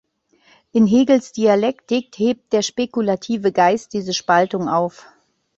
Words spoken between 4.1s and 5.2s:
Spaltung auf.